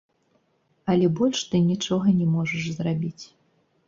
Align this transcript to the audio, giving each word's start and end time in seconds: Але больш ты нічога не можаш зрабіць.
Але 0.93 1.09
больш 1.19 1.41
ты 1.51 1.61
нічога 1.71 2.13
не 2.21 2.27
можаш 2.37 2.63
зрабіць. 2.79 3.25